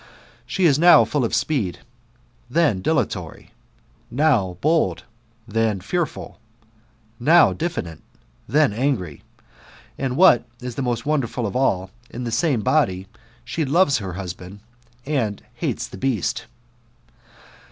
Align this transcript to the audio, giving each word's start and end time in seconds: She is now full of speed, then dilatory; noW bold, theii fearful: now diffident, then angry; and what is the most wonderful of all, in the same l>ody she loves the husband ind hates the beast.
She 0.47 0.65
is 0.65 0.79
now 0.79 1.05
full 1.05 1.23
of 1.23 1.35
speed, 1.35 1.77
then 2.49 2.81
dilatory; 2.81 3.51
noW 4.11 4.57
bold, 4.59 5.03
theii 5.47 5.83
fearful: 5.83 6.39
now 7.19 7.53
diffident, 7.53 8.01
then 8.47 8.73
angry; 8.73 9.21
and 9.99 10.17
what 10.17 10.43
is 10.59 10.73
the 10.73 10.81
most 10.81 11.05
wonderful 11.05 11.45
of 11.45 11.55
all, 11.55 11.91
in 12.09 12.23
the 12.23 12.31
same 12.31 12.63
l>ody 12.63 13.05
she 13.45 13.63
loves 13.63 13.99
the 13.99 14.13
husband 14.13 14.61
ind 15.05 15.43
hates 15.53 15.85
the 15.87 15.99
beast. 15.99 16.47